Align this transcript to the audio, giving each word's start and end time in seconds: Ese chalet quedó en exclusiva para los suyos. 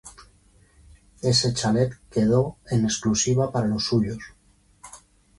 Ese 1.21 1.53
chalet 1.55 1.93
quedó 2.09 2.57
en 2.71 2.85
exclusiva 2.85 3.51
para 3.51 3.67
los 3.67 3.83
suyos. 3.85 4.17